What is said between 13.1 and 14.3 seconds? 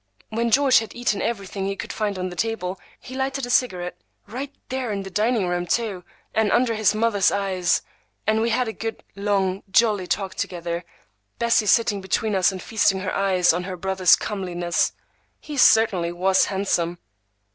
eyes on her brother's